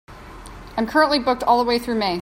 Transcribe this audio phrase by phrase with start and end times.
[0.77, 2.19] I'm currently booked all the way through May.